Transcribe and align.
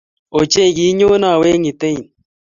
Ochei!kinyone 0.37 1.27
au 1.31 1.43
eng 1.51 1.65
Iten? 1.71 1.97